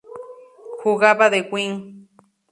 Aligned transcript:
Jugaba 0.81 1.25
de 1.33 1.39
Wing. 1.51 1.77